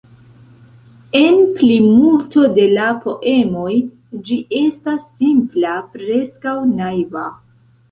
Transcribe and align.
En 1.19 1.35
plimulto 1.59 2.45
de 2.55 2.65
la 2.79 2.87
poemoj 3.03 3.69
ĝi 4.31 4.41
estas 4.63 5.07
simpla, 5.21 5.77
preskaŭ 5.95 6.59
naiva. 6.75 7.31